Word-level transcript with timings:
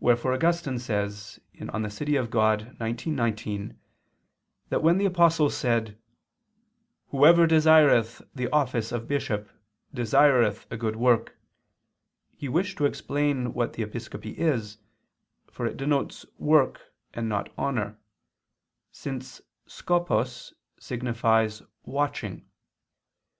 Wherefore 0.00 0.32
Augustine 0.32 0.80
says 0.80 1.38
(De 1.54 1.60
Civ. 1.88 2.08
Dei 2.32 2.94
xix, 2.96 3.06
19) 3.06 3.78
that 4.70 4.82
when 4.82 4.98
the 4.98 5.04
Apostle 5.04 5.50
said, 5.50 5.96
"'Whoever 7.10 7.46
desireth 7.46 8.22
the 8.34 8.50
office 8.50 8.90
of 8.90 9.06
bishop, 9.06 9.48
desireth 9.94 10.66
a 10.68 10.76
good 10.76 10.96
work,' 10.96 11.38
he 12.34 12.48
wished 12.48 12.76
to 12.78 12.86
explain 12.86 13.54
what 13.54 13.74
the 13.74 13.84
episcopacy 13.84 14.30
is: 14.36 14.78
for 15.48 15.64
it 15.64 15.76
denotes 15.76 16.26
work 16.38 16.92
and 17.14 17.28
not 17.28 17.52
honor: 17.56 17.96
since 18.90 19.40
skopos 19.68 20.54
signifies 20.80 21.62
'watching.' 21.84 22.44